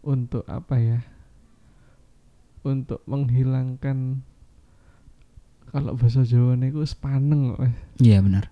untuk 0.00 0.42
apa 0.48 0.76
ya 0.78 1.00
untuk 2.66 3.02
menghilangkan 3.06 4.24
kalau 5.70 5.92
bahasa 5.94 6.22
Jawa 6.22 6.56
itu 6.56 6.80
sepaneng 6.82 7.52
kok, 7.52 7.60
Mas. 7.62 7.76
iya 8.00 8.18
benar 8.22 8.48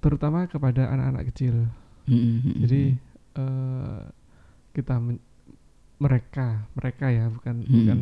terutama 0.00 0.48
kepada 0.48 0.88
anak-anak 0.88 1.28
kecil 1.32 1.68
Mm-mm. 2.08 2.64
jadi 2.64 2.96
eh 3.34 4.00
kita 4.72 4.96
men- 4.98 5.22
mereka 5.98 6.66
mereka 6.74 7.06
ya 7.08 7.28
bukan 7.28 7.64
Hmm. 7.64 7.72
bukan 7.72 7.98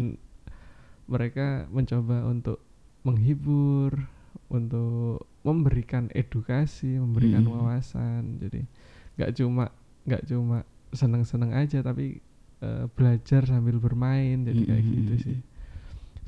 mereka 1.06 1.46
mencoba 1.68 2.24
untuk 2.24 2.58
menghibur 3.02 4.06
untuk 4.52 5.26
memberikan 5.42 6.06
edukasi 6.14 6.96
memberikan 7.00 7.42
Hmm. 7.42 7.52
wawasan 7.52 8.38
jadi 8.38 8.62
nggak 9.18 9.32
cuma 9.38 9.64
nggak 10.06 10.22
cuma 10.28 10.58
seneng-seneng 10.92 11.52
aja 11.56 11.82
tapi 11.82 12.20
eh, 12.62 12.84
belajar 12.94 13.42
sambil 13.48 13.76
bermain 13.82 14.44
jadi 14.46 14.60
kayak 14.62 14.84
Hmm. 14.86 14.94
gitu 15.02 15.14
sih 15.18 15.38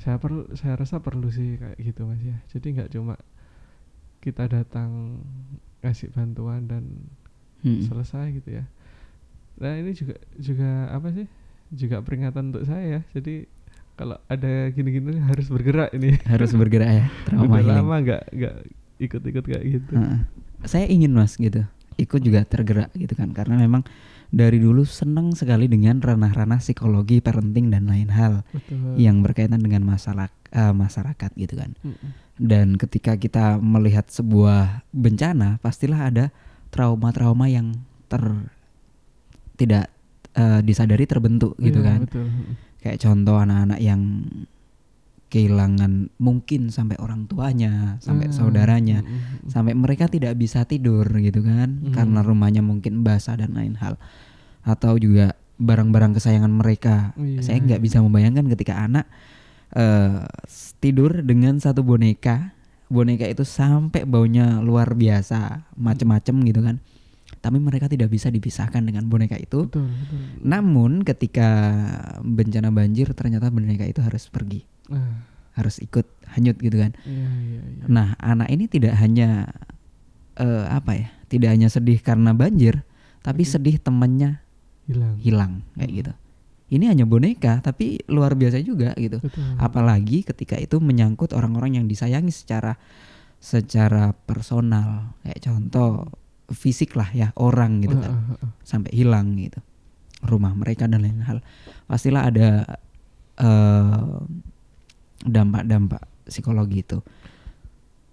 saya 0.03 0.19
perlu 0.19 0.43
saya 0.59 0.75
rasa 0.75 0.99
perlu 0.99 1.31
sih 1.31 1.55
kayak 1.55 1.79
gitu 1.79 2.03
mas 2.03 2.19
ya 2.19 2.35
jadi 2.51 2.67
nggak 2.75 2.91
cuma 2.91 3.15
kita 4.19 4.49
datang 4.49 5.21
ngasih 5.85 6.09
bantuan 6.11 6.65
dan 6.65 6.83
Mm-mm. 7.61 7.85
selesai 7.85 8.33
gitu 8.41 8.57
ya. 8.57 8.65
Nah 9.61 9.77
ini 9.77 9.93
juga 9.93 10.17
juga 10.37 10.89
apa 10.89 11.13
sih? 11.13 11.29
Juga 11.69 12.01
peringatan 12.01 12.49
untuk 12.49 12.65
saya. 12.65 13.05
Jadi 13.13 13.45
kalau 13.95 14.19
ada 14.27 14.69
gini-gini 14.71 15.17
harus 15.23 15.47
bergerak 15.47 15.89
ini. 15.95 16.19
harus 16.31 16.51
bergerak 16.51 16.89
ya 16.91 17.05
trauma 17.23 17.59
Udah 17.59 17.79
lama 17.79 17.95
nggak 18.03 18.23
nggak 18.31 18.55
ikut-ikut 18.99 19.43
kayak 19.43 19.63
gitu. 19.63 19.91
Heeh. 19.95 20.19
Saya 20.67 20.85
ingin 20.87 21.11
mas 21.15 21.35
gitu 21.35 21.63
ikut 21.95 22.19
juga 22.19 22.43
tergerak 22.43 22.91
gitu 22.91 23.15
kan 23.15 23.31
karena 23.31 23.55
memang 23.55 23.87
dari 24.27 24.59
dulu 24.59 24.83
senang 24.83 25.31
sekali 25.31 25.71
dengan 25.71 26.03
ranah-ranah 26.03 26.59
psikologi 26.59 27.23
parenting 27.23 27.71
dan 27.71 27.87
lain 27.87 28.11
hal 28.11 28.43
Betul. 28.51 28.99
yang 28.99 29.23
berkaitan 29.23 29.63
dengan 29.63 29.87
masalah 29.87 30.27
eh, 30.51 30.75
masyarakat 30.75 31.31
gitu 31.39 31.55
kan 31.55 31.71
Mm-mm. 31.79 32.09
dan 32.35 32.75
ketika 32.75 33.15
kita 33.15 33.55
melihat 33.63 34.11
sebuah 34.11 34.83
bencana 34.91 35.55
pastilah 35.63 36.11
ada 36.11 36.25
trauma-trauma 36.67 37.47
yang 37.47 37.79
ter 38.11 38.51
tidak 39.55 39.87
eh, 40.35 40.59
disadari 40.67 41.07
terbentuk 41.07 41.55
gitu 41.63 41.79
Iya, 41.79 41.87
kan 41.87 41.99
Betul. 42.03 42.27
Kayak 42.85 43.01
contoh 43.01 43.41
anak-anak 43.41 43.81
yang 43.81 44.29
kehilangan 45.25 46.13
mungkin 46.21 46.69
sampai 46.69 47.01
orang 47.01 47.25
tuanya 47.25 47.97
sampai 47.97 48.29
Ah, 48.29 48.31
saudaranya 48.31 49.01
mm-mm. 49.01 49.49
sampai 49.49 49.73
mereka 49.73 50.05
tidak 50.05 50.37
bisa 50.37 50.63
tidur 50.63 51.03
gitu 51.17 51.41
kan 51.41 51.81
Hmm. 51.81 51.91
karena 51.91 52.21
rumahnya 52.21 52.61
mungkin 52.61 53.01
basah 53.01 53.35
dan 53.35 53.57
lain 53.57 53.73
hal. 53.75 53.97
Atau 54.61 54.95
juga 54.95 55.33
barang-barang 55.57 56.13
kesayangan 56.13 56.53
mereka. 56.53 57.17
Iya, 57.17 57.41
saya 57.41 57.57
nggak 57.57 57.81
bisa 57.81 57.99
membayangkan 57.99 58.45
ketika 58.53 58.77
anak 58.77 59.09
s- 60.45 60.77
tidur 60.77 61.25
dengan 61.25 61.57
satu 61.57 61.81
boneka. 61.81 62.53
Boneka 62.85 63.25
itu 63.25 63.41
sampai 63.41 64.05
baunya 64.05 64.61
luar 64.61 64.93
biasa 64.93 65.65
macem-macem 65.73 66.37
gitu 66.45 66.61
kan 66.61 66.77
tapi 67.45 67.61
mereka 67.61 67.85
tidak 67.85 68.09
bisa 68.09 68.27
dipisahkan 68.27 68.81
dengan 68.81 69.05
boneka 69.05 69.37
itu. 69.37 69.69
betul 69.69 69.85
betul 69.85 70.17
Namun 70.41 71.05
ketika 71.05 71.49
bencana 72.19 72.73
banjir 72.73 73.13
ternyata 73.13 73.53
boneka 73.53 73.85
itu 73.85 74.01
harus 74.01 74.25
pergi, 74.27 74.65
ah, 74.89 75.21
harus 75.53 75.77
ikut 75.77 76.09
hanyut 76.33 76.57
gitu 76.57 76.81
kan. 76.81 76.97
iya 77.05 77.29
iya 77.45 77.61
iya 77.61 77.83
Nah, 77.85 78.17
anak 78.17 78.49
ini 78.49 78.65
tidak 78.65 78.97
hanya 78.97 79.53
eh, 80.35 80.65
apa 80.67 80.91
ya? 80.97 81.07
Tidak 81.25 81.47
hanya 81.47 81.69
sedih 81.69 82.01
karena 82.01 82.33
banjir, 82.33 82.81
tapi 83.21 83.45
Oke. 83.45 83.51
sedih 83.53 83.77
temannya 83.77 84.41
hilang 84.85 85.15
hilang 85.17 85.53
kayak 85.73 85.89
Hmm. 85.89 85.99
gitu. 86.01 86.13
Ini 86.65 86.85
hanya 86.89 87.05
boneka, 87.05 87.61
tapi 87.61 88.01
luar 88.09 88.33
biasa 88.33 88.57
juga 88.59 88.97
gitu. 88.97 89.21
betul 89.21 89.45
Apalagi 89.55 90.25
ketika 90.25 90.57
itu 90.57 90.81
menyangkut 90.81 91.29
orang-orang 91.31 91.77
yang 91.77 91.85
disayangi 91.85 92.33
secara 92.33 92.73
secara 93.37 94.17
personal, 94.25 95.13
kayak 95.21 95.45
contoh 95.45 96.09
fisik 96.47 96.93
lah 96.93 97.09
ya 97.09 97.33
orang 97.35 97.79
gitu 97.79 97.95
kan, 97.95 98.11
Ah, 98.11 98.21
ah, 98.33 98.43
ah. 98.43 98.51
sampai 98.61 98.91
hilang 98.91 99.33
gitu, 99.35 99.57
rumah 100.21 100.51
mereka 100.51 100.85
dan 100.85 101.01
lain 101.01 101.21
hal. 101.21 101.41
Pastilah 101.85 102.29
ada 102.29 102.49
eh, 103.35 104.17
dampak-dampak 105.21 106.01
psikologi 106.23 106.81
itu. 106.81 106.99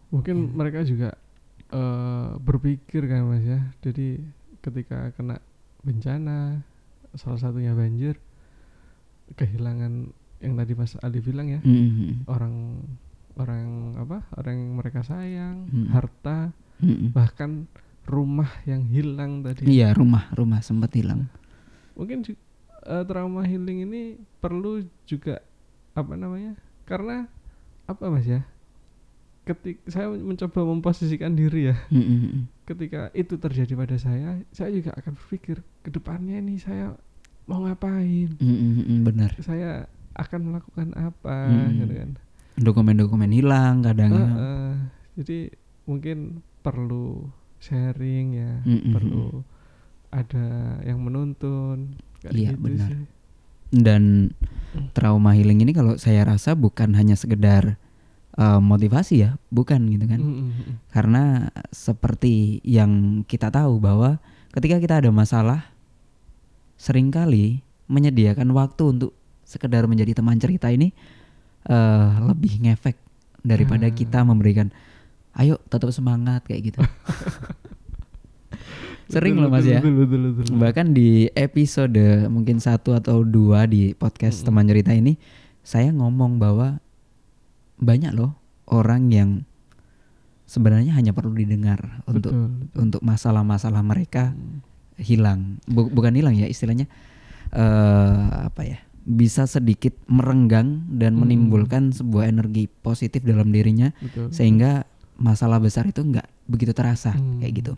mungkin 0.08 0.36
Ya. 0.38 0.48
mereka 0.52 0.80
juga 0.82 1.16
eh, 1.68 2.30
berpikir 2.36 3.06
kan 3.06 3.24
mas 3.24 3.40
ya 3.40 3.72
jadi 3.80 4.20
ketika 4.60 5.08
kena 5.12 5.40
bencana 5.80 6.60
salah 7.12 7.40
satunya 7.40 7.72
banjir 7.72 8.20
kehilangan 9.32 10.12
yang 10.38 10.52
tadi 10.54 10.72
mas 10.74 11.00
Ali 11.00 11.18
bilang 11.18 11.48
ya 11.48 11.60
Mm-mm. 11.62 12.28
orang 12.28 12.84
orang 13.34 13.66
apa 13.96 14.28
orang 14.36 14.54
yang 14.54 14.72
mereka 14.76 15.00
sayang 15.00 15.64
Mm. 15.66 15.88
harta 15.88 16.52
Mm-mm. 16.78 17.16
bahkan 17.16 17.64
rumah 18.04 18.50
yang 18.62 18.82
hilang 18.84 19.40
tadi 19.40 19.62
Iya 19.64 19.92
rumah 19.92 20.26
rumah 20.30 20.58
sempat 20.58 20.90
hilang. 20.92 21.30
mungkin 21.92 22.22
ju- 22.22 22.40
eh, 22.82 23.04
trauma 23.04 23.42
healing 23.42 23.84
ini 23.84 24.02
perlu 24.38 24.78
juga 25.02 25.38
apa 25.92 26.12
namanya 26.12 26.56
karena 26.82 27.28
apa 27.84 28.08
mas 28.08 28.24
ya 28.24 28.42
ketik 29.42 29.82
saya 29.84 30.06
mencoba 30.08 30.62
memposisikan 30.64 31.32
diri 31.32 31.68
ya 31.68 31.76
Mm-mm. 31.88 32.46
ketika 32.64 33.10
itu 33.12 33.34
terjadi 33.36 33.74
pada 33.74 33.96
saya 33.96 34.38
saya 34.48 34.70
juga 34.70 34.94
akan 34.94 35.12
berpikir 35.14 35.56
ke 35.80 35.90
depannya 35.90 36.38
ini 36.38 36.56
saya 36.56 36.94
mau 37.44 37.60
ngapain 37.60 38.32
Mm-mm. 38.34 39.02
Benar. 39.02 39.34
saya 39.38 39.84
akan 40.12 40.40
melakukan 40.48 40.88
apa 40.94 41.36
Mm. 41.48 41.70
gitu 41.78 41.94
kan 41.96 42.10
Dokumen-dokumen 42.52 43.32
hilang 43.32 43.80
kadang. 43.80 44.12
Eh, 44.12 44.28
eh, 44.38 44.72
jadi 45.16 45.38
mungkin 45.82 46.18
perlu 46.60 47.24
sharing 47.62 48.26
ya 48.34 48.52
Mm-mm. 48.66 48.90
perlu 48.90 49.28
ada 50.10 50.46
yang 50.82 50.98
menuntun 51.00 51.94
Iya, 52.22 52.54
gitu 52.54 52.60
benar. 52.60 52.90
sih. 52.90 53.02
Dan 53.72 54.30
trauma 54.92 55.32
healing 55.32 55.58
ini 55.58 55.72
kalau 55.72 55.96
saya 55.96 56.22
rasa 56.22 56.52
bukan 56.52 56.92
hanya 56.92 57.14
sekedar 57.14 57.80
eh, 58.32 58.60
motivasi 58.60 59.14
ya, 59.20 59.30
bukan 59.48 59.88
gitu 59.88 60.04
kan. 60.06 60.20
Mm, 60.20 60.28
mm, 60.28 60.50
mm. 60.52 60.74
Karena 60.88 61.22
seperti 61.68 62.60
yang 62.62 63.24
kita 63.24 63.48
tahu 63.48 63.76
bahwa 63.76 64.20
ketika 64.50 64.76
kita 64.76 64.94
ada 65.00 65.10
masalah 65.10 65.66
sering 66.76 67.08
kali 67.08 67.60
menyediakan 67.86 68.50
waktu 68.52 68.82
untuk 68.90 69.12
sekedar 69.42 69.84
menjadi 69.84 70.14
teman 70.14 70.38
cerita 70.38 70.68
ini 70.68 70.92
eh, 71.64 72.08
lebih 72.22 72.62
ngefek 72.62 72.96
daripada 73.40 73.86
Ah. 73.86 73.94
kita 73.94 74.22
memberikan 74.22 74.70
ayo 75.34 75.56
tetap 75.66 75.88
semangat 75.90 76.42
kayak 76.42 76.62
gitu. 76.68 76.78
Sering 79.06 79.36
Betul, 79.36 79.44
loh 79.44 79.50
Mas 79.50 79.64
betul, 79.64 79.72
ya. 79.72 79.80
betul, 79.80 79.94
betul, 79.98 80.20
betul. 80.32 80.54
Bahkan 80.56 80.86
di 80.92 81.10
episode 81.34 82.00
mungkin 82.28 82.56
satu 82.58 82.96
atau 82.96 83.20
dua 83.20 83.66
di 83.66 83.92
podcast 83.92 84.40
teman 84.40 84.64
cerita 84.64 84.88
ini 84.90 85.20
saya 85.60 85.92
ngomong 85.92 86.40
bahwa 86.40 86.80
banyak 87.76 88.14
loh 88.14 88.32
orang 88.66 89.12
yang 89.12 89.30
sebenarnya 90.44 90.96
hanya 90.96 91.12
perlu 91.12 91.34
didengar 91.34 92.00
untuk 92.04 92.32
untuk 92.72 93.00
masalah-masalah 93.00 93.80
mereka 93.80 94.32
Mm. 94.32 94.60
hilang 94.98 95.40
Bu- 95.64 95.88
bukan 95.88 96.12
hilang 96.12 96.32
ya 96.32 96.46
istilahnya 96.46 96.84
eh 97.50 98.20
apa 98.44 98.62
ya 98.62 98.78
bisa 99.02 99.44
sedikit 99.44 99.92
merenggang 100.06 100.86
dan 100.88 101.16
Hmm. 101.16 101.26
menimbulkan 101.26 101.90
sebuah 101.90 102.28
energi 102.28 102.70
positif 102.70 103.24
dalam 103.24 103.50
dirinya 103.50 103.90
Betul. 103.98 104.30
sehingga 104.30 104.86
masalah 105.22 105.62
besar 105.62 105.86
itu 105.86 106.02
nggak 106.02 106.26
begitu 106.50 106.74
terasa 106.74 107.14
Hmm. 107.14 107.38
kayak 107.38 107.54
gitu 107.62 107.72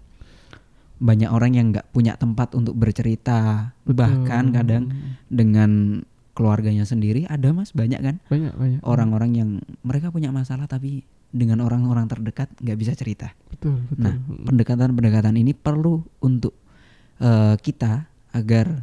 banyak 0.97 1.29
orang 1.29 1.53
yang 1.53 1.67
nggak 1.75 1.91
punya 1.93 2.17
tempat 2.17 2.57
untuk 2.57 2.73
bercerita 2.73 3.71
Betul. 3.85 3.99
bahkan 3.99 4.55
kadang 4.55 4.85
dengan 5.29 6.01
keluarganya 6.33 6.89
sendiri 6.89 7.29
ada 7.29 7.53
mas 7.53 7.77
banyak 7.77 8.01
kan 8.01 8.17
banyak 8.33 8.55
banyak 8.57 8.81
orang-orang 8.83 9.31
yang 9.37 9.51
mereka 9.85 10.09
punya 10.09 10.33
masalah 10.33 10.65
tapi 10.65 11.05
dengan 11.35 11.61
orang-orang 11.67 12.07
terdekat 12.07 12.47
nggak 12.63 12.79
bisa 12.79 12.95
cerita 12.95 13.35
betul 13.51 13.83
betul 13.91 14.07
Nah, 14.07 14.15
pendekatan-pendekatan 14.49 15.35
ini 15.35 15.53
perlu 15.53 15.99
untuk 16.23 16.55
eh, 17.19 17.55
kita 17.59 18.07
agar 18.35 18.83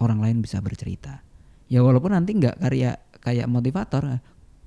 orang 0.00 0.20
lain 0.20 0.36
bisa 0.40 0.60
bercerita. 0.60 1.20
Ya 1.68 1.80
walaupun 1.80 2.12
nanti 2.12 2.36
nggak 2.36 2.60
karya 2.60 2.96
kayak 3.20 3.48
motivator, 3.48 4.20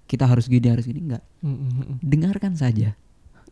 kita 0.06 0.26
harus 0.26 0.46
gini 0.46 0.70
harus 0.70 0.86
gini 0.86 1.10
nggak. 1.10 1.24
Mm, 1.42 1.50
mm, 1.54 1.70
mm. 1.74 1.98
Dengarkan 2.02 2.54
saja, 2.58 2.94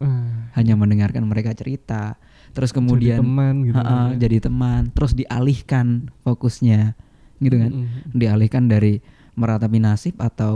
Ah, 0.02 0.50
hanya 0.58 0.74
mendengarkan 0.74 1.24
mereka 1.30 1.54
cerita, 1.54 2.18
terus 2.52 2.74
kemudian 2.74 3.22
jadi 3.22 3.24
teman 3.24 3.56
gitu 3.64 3.78
kan 3.78 3.86
ya. 3.86 4.28
jadi 4.28 4.38
teman, 4.42 4.82
terus 4.92 5.14
dialihkan 5.14 6.10
fokusnya, 6.26 6.98
gitu 7.38 7.56
kan? 7.56 7.72
Mm, 7.72 7.86
mm, 7.86 7.90
mm. 8.10 8.18
Dialihkan 8.18 8.64
dari 8.66 9.00
meratapi 9.38 9.80
nasib 9.80 10.18
atau 10.20 10.56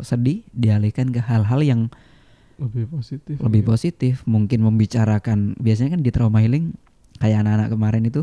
sedih, 0.00 0.46
dialihkan 0.54 1.12
ke 1.12 1.20
hal-hal 1.20 1.60
yang 1.60 1.80
lebih 2.54 2.86
positif 2.86 3.34
lebih 3.42 3.62
ya. 3.62 3.66
positif 3.66 4.14
mungkin 4.30 4.62
membicarakan 4.62 5.58
biasanya 5.58 5.98
kan 5.98 6.02
di 6.06 6.10
trauma 6.14 6.38
healing 6.38 6.78
kayak 7.18 7.42
anak-anak 7.42 7.68
kemarin 7.74 8.04
itu 8.06 8.22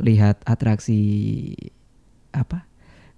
lihat 0.00 0.44
atraksi 0.44 1.00
apa 2.32 2.68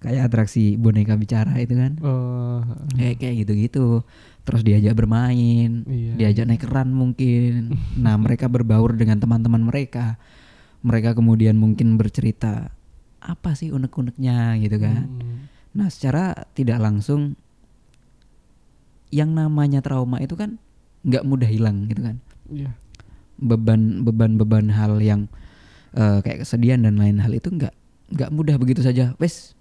kayak 0.03 0.27
atraksi 0.27 0.75
boneka 0.75 1.15
bicara 1.15 1.55
itu 1.63 1.79
kan. 1.79 1.95
Oh 2.03 2.59
kayak 2.99 3.23
kayak 3.23 3.35
gitu-gitu. 3.47 4.03
Terus 4.43 4.61
diajak 4.67 4.99
bermain 4.99 5.87
iya. 5.87 6.13
diajak 6.19 6.51
naik 6.51 6.67
keran 6.67 6.91
mungkin. 6.91 7.79
Nah 7.95 8.19
mereka 8.19 8.51
berbaur 8.51 8.99
dengan 8.99 9.23
teman-teman 9.23 9.63
mereka. 9.63 10.19
Mereka 10.83 11.15
kemudian 11.15 11.55
mungkin 11.55 11.95
bercerita 11.95 12.75
apa 13.23 13.55
sih 13.55 13.71
unek-uneknya? 13.71 14.59
gitu 14.59 14.77
kan. 14.83 15.07
Mm, 15.07 15.47
nah 15.71 15.87
secara 15.87 16.35
tidak 16.51 16.83
langsung 16.83 17.39
yang 19.15 19.31
namanya 19.31 19.79
trauma 19.79 20.19
itu 20.19 20.35
kan 20.35 20.59
nggak 21.07 21.23
mudah 21.23 21.47
hilang 21.47 21.87
gitu 21.87 22.03
kan. 22.03 22.19
Iya. 22.51 22.75
Beban 23.39 24.03
beban 24.03 24.35
beban 24.35 24.67
hal 24.75 24.99
yang 24.99 25.31
eh, 25.95 26.19
kayak 26.19 26.43
kesedihan 26.43 26.83
dan 26.83 26.99
lain 26.99 27.23
hal 27.23 27.31
itu 27.31 27.47
nggak 27.47 27.71
nggak 28.11 28.29
mudah 28.35 28.59
begitu 28.59 28.83
saja. 28.83 29.15
Wes 29.23 29.55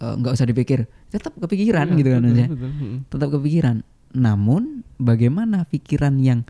eh, 0.00 0.14
nggak 0.16 0.32
usah 0.34 0.48
dipikir. 0.48 0.88
Tetap 1.12 1.36
kepikiran 1.36 1.92
Iya, 1.92 1.98
gitu 2.00 2.08
kan 2.10 2.22
betul, 2.24 2.36
ya 2.40 2.46
betul. 2.48 2.70
Tetap 3.12 3.28
kepikiran. 3.38 3.76
Namun 4.16 4.82
bagaimana 4.98 5.68
pikiran 5.68 6.18
yang 6.18 6.42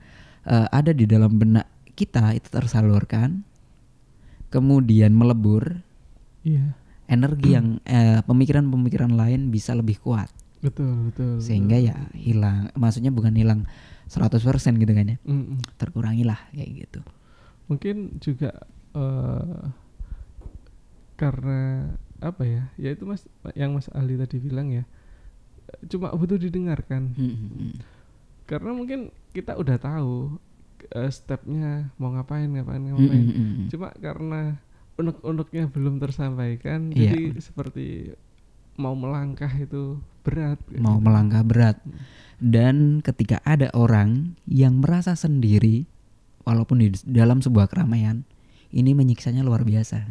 eh, 0.47 0.67
ada 0.71 0.95
di 0.95 1.05
dalam 1.05 1.37
benak 1.37 1.69
kita 1.99 2.33
itu 2.33 2.49
tersalurkan 2.49 3.45
kemudian 4.51 5.13
melebur 5.15 5.85
iya. 6.43 6.75
energi 7.07 7.55
yang 7.55 7.79
eh, 7.87 8.25
pemikiran-pemikiran 8.25 9.13
lain 9.15 9.53
bisa 9.53 9.77
lebih 9.77 10.01
kuat. 10.01 10.31
Betul 10.61 11.09
betul 11.09 11.41
sehingga 11.41 11.81
betul. 11.81 11.89
ya 11.89 11.97
hilang 12.13 12.69
maksudnya 12.77 13.09
bukan 13.09 13.33
hilang 13.33 13.65
100% 14.11 14.43
gitu 14.83 14.93
kan 14.93 15.07
ya. 15.07 15.17
Mm, 15.23 15.33
mm. 15.33 15.59
terkurangilah 15.79 16.41
kayak 16.51 16.71
gitu. 16.89 17.01
Mungkin 17.71 18.19
juga 18.19 18.67
eh 18.91 19.63
karena 21.15 21.93
apa 22.21 22.43
ya? 22.45 22.63
Ya 22.77 22.93
itu 22.93 23.05
mas 23.05 23.25
yang 23.57 23.75
mas 23.75 23.89
Ali 23.93 24.17
tadi 24.17 24.37
bilang 24.39 24.69
ya. 24.71 24.85
Cuma 25.89 26.13
butuh 26.13 26.37
didengarkan. 26.37 27.13
Karena 28.45 28.71
mungkin 28.75 29.09
kita 29.31 29.57
udah 29.57 29.77
tahu 29.79 30.37
eh, 30.91 31.11
stepnya 31.11 31.93
mau 31.97 32.11
ngapain 32.11 32.51
ngapain 32.51 32.83
ngapain. 32.83 33.25
cuma 33.71 33.95
karena 34.01 34.59
unek-uneknya 34.99 35.71
belum 35.71 35.97
tersampaikan 36.03 36.93
Iya. 36.93 37.15
jadi 37.15 37.23
seperti 37.41 37.87
mau 38.75 38.97
melangkah 38.97 39.51
itu 39.55 40.01
berat. 40.25 40.59
Mau 40.81 40.99
gitu. 40.99 41.05
melangkah 41.05 41.45
berat. 41.45 41.77
Dan 42.41 43.05
ketika 43.05 43.39
ada 43.45 43.69
orang 43.77 44.35
yang 44.49 44.81
merasa 44.81 45.13
sendiri 45.13 45.85
walaupun 46.49 46.81
di 46.81 46.89
dalam 47.05 47.45
sebuah 47.45 47.69
keramaian 47.69 48.25
ini 48.73 48.97
menyiksanya 48.97 49.45
luar 49.45 49.63
biasa 49.63 50.09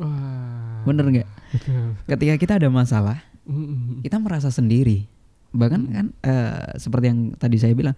wah 0.00 0.82
bener 0.86 1.04
nggak 1.08 1.28
ketika 2.06 2.34
kita 2.36 2.52
ada 2.62 2.68
masalah 2.68 3.22
kita 4.02 4.18
merasa 4.18 4.50
sendiri 4.50 5.06
bahkan 5.54 5.88
kan 5.88 6.06
eh, 6.20 6.76
seperti 6.76 7.06
yang 7.08 7.20
tadi 7.38 7.56
saya 7.56 7.72
bilang 7.72 7.96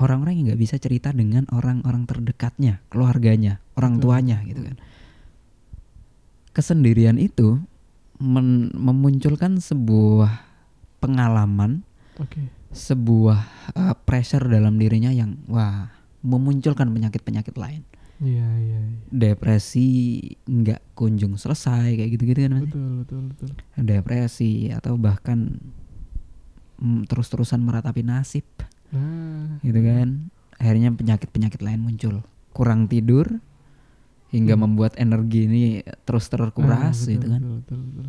orang-orang 0.00 0.32
yang 0.40 0.44
nggak 0.50 0.62
bisa 0.64 0.76
cerita 0.80 1.12
dengan 1.12 1.44
orang-orang 1.52 2.08
terdekatnya, 2.08 2.80
keluarganya, 2.88 3.60
orang 3.76 4.00
Betul. 4.00 4.04
tuanya 4.08 4.36
gitu 4.48 4.60
kan. 4.64 4.76
Kesendirian 6.56 7.20
itu 7.20 7.60
men- 8.16 8.72
memunculkan 8.72 9.60
sebuah 9.60 10.40
pengalaman, 10.98 11.84
Oke. 12.16 12.48
sebuah 12.72 13.40
uh, 13.76 13.94
pressure 14.08 14.48
dalam 14.48 14.80
dirinya 14.80 15.12
yang 15.12 15.36
wah 15.46 15.92
memunculkan 16.24 16.88
penyakit-penyakit 16.90 17.54
lain. 17.54 17.84
Iya 18.20 18.48
iya. 18.54 18.78
iya. 18.84 19.00
Depresi 19.10 19.88
nggak 20.44 20.92
kunjung 20.92 21.34
selesai 21.34 21.94
kayak 21.94 22.10
gitu-gitu 22.10 22.40
kan 22.42 22.52
Mas. 22.52 22.62
Betul 22.64 22.90
betul 23.00 23.20
betul. 23.26 23.48
Depresi 23.76 24.52
atau 24.68 24.94
bahkan 24.94 25.56
mm, 26.78 27.06
terus-terusan 27.06 27.58
meratapi 27.58 28.02
nasib 28.02 28.44
Nah. 28.90 29.62
gitu 29.62 29.80
kan 29.80 30.26
akhirnya 30.52 30.90
penyakit-penyakit 30.90 31.62
lain 31.62 31.78
muncul 31.78 32.26
kurang 32.50 32.84
tidur 32.84 33.38
hingga 34.28 34.52
Hmm. 34.52 34.66
membuat 34.66 34.94
energi 34.96 35.46
ini 35.46 35.62
terus 36.02 36.26
terkuras 36.26 36.74
Ah, 36.74 36.90
betul, 36.90 37.12
gitu 37.12 37.26
kan 37.28 37.40
Betul 37.40 37.54
betul 37.56 37.78
betul. 37.86 38.06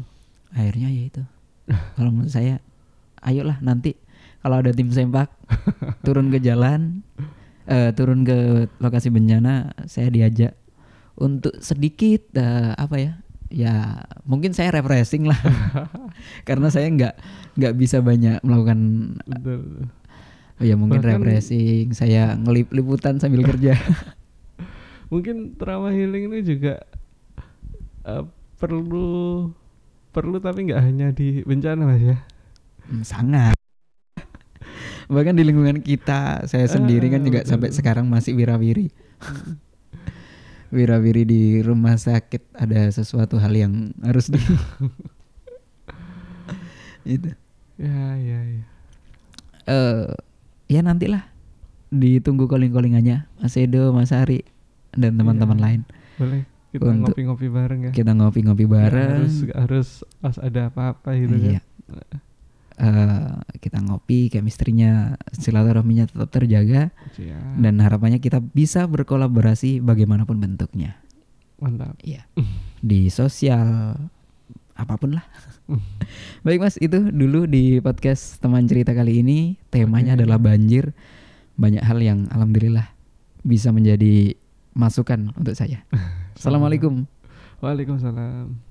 akhirnya 0.51 0.89
ya 0.89 1.03
itu 1.05 1.21
kalau 1.95 2.09
menurut 2.09 2.29
saya 2.29 2.57
ayolah 3.21 3.61
nanti 3.61 3.93
kalau 4.41 4.57
ada 4.57 4.73
tim 4.73 4.89
sempak 4.89 5.29
turun 6.01 6.27
ke 6.27 6.41
jalan 6.41 7.05
eh, 7.71 7.89
turun 7.95 8.27
ke 8.27 8.67
lokasi 8.83 9.07
bencana 9.07 9.71
saya 9.87 10.11
diajak 10.11 10.59
untuk 11.15 11.55
sedikit 11.63 12.35
eh, 12.35 12.75
apa 12.75 12.95
ya 12.99 13.13
ya 13.47 14.03
mungkin 14.23 14.51
saya 14.51 14.71
refreshing 14.71 15.27
lah 15.27 15.39
karena 16.47 16.67
saya 16.67 16.87
nggak 16.87 17.15
nggak 17.55 17.73
bisa 17.75 17.99
banyak 17.99 18.39
melakukan 18.43 18.79
Betul. 19.27 19.87
oh 20.59 20.63
ya 20.63 20.75
mungkin 20.75 20.99
Bahkan- 20.99 21.19
refreshing 21.19 21.91
saya 21.91 22.35
ngelip 22.35 22.71
liputan 22.71 23.19
sambil 23.19 23.47
kerja 23.47 23.75
Mungkin 25.11 25.59
trauma 25.59 25.91
healing 25.91 26.31
ini 26.31 26.39
juga 26.39 26.79
eh, 28.07 28.23
perlu 28.55 29.51
perlu 30.15 30.39
tapi 30.39 30.71
nggak 30.71 30.79
hanya 30.79 31.11
di 31.11 31.43
bencana 31.43 31.83
mas 31.83 31.99
ya. 31.99 32.17
Hmm, 32.87 33.03
sangat 33.03 33.55
bahkan 35.11 35.35
di 35.35 35.43
lingkungan 35.43 35.79
kita 35.79 36.47
saya 36.47 36.65
sendiri 36.65 37.11
kan 37.11 37.19
juga 37.19 37.43
betul. 37.43 37.51
sampai 37.51 37.69
sekarang 37.69 38.07
masih 38.07 38.31
wirawiri 38.31 38.87
wirawiri 40.73 41.23
di 41.23 41.41
rumah 41.59 41.93
sakit 41.93 42.55
ada 42.55 42.87
sesuatu 42.87 43.35
hal 43.35 43.51
yang 43.51 43.73
harus 43.99 44.31
di 44.31 44.39
itu 47.05 47.29
Ya 47.75 48.13
ya 48.15 48.39
ya. 48.45 48.63
eh 49.65 50.05
ya 50.69 50.79
nantilah 50.79 51.25
ditunggu 51.89 52.45
calling 52.45 52.69
callingannya 52.69 53.25
Mas 53.35 53.57
Edo 53.57 53.89
Mas 53.89 54.13
Ari 54.13 54.45
dan 54.91 55.17
teman-teman 55.17 55.57
Iya. 55.57 55.65
lain 55.65 55.81
Boleh 56.15 56.41
kita 56.69 56.87
ngopi-ngopi 56.87 57.47
bareng 57.49 57.81
ya. 57.83 57.91
kita 57.91 58.11
ngopi-ngopi 58.13 58.63
Nggak 58.63 58.75
bareng 58.85 59.11
harus 59.17 59.35
nggak 59.43 59.59
harus 59.59 59.87
pas 60.21 60.37
ada 60.37 60.69
apa-apa 60.69 61.09
gitu 61.17 61.35
iya 61.35 61.59
kan. 61.59 62.21
Eh, 62.81 63.33
kita 63.61 63.77
ngopi 63.77 64.33
chemistry-nya 64.33 65.13
silaturahminya 65.37 66.09
tetap 66.09 66.33
terjaga 66.33 66.89
Siap. 67.13 67.61
dan 67.61 67.77
harapannya 67.77 68.17
kita 68.17 68.41
bisa 68.41 68.89
berkolaborasi 68.89 69.85
bagaimanapun 69.85 70.41
bentuknya 70.41 70.97
Mantap. 71.61 71.93
Iya. 72.01 72.25
Di 72.81 73.13
sosial 73.13 73.93
apa 74.73 74.97
pun 74.97 75.13
lah. 75.13 75.25
Baik 76.45 76.57
Mas, 76.57 76.81
itu 76.81 76.97
dulu 77.13 77.45
di 77.45 77.77
podcast 77.85 78.41
teman 78.41 78.65
cerita 78.65 78.97
kali 78.97 79.21
ini 79.21 79.61
temanya 79.69 80.17
Oke. 80.17 80.25
adalah 80.25 80.41
banjir. 80.41 80.97
Banyak 81.61 81.85
hal 81.85 82.01
yang 82.01 82.25
alhamdulillah 82.33 82.89
bisa 83.45 83.69
menjadi 83.69 84.33
masukan 84.73 85.37
untuk 85.37 85.53
saya. 85.53 85.85
Assalamualaikum. 86.33 87.05
Waalaikumsalam. 87.61 88.70